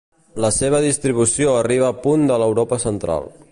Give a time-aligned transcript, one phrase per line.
[0.45, 3.33] La seva distribució arriba a punt de l'Europa Central.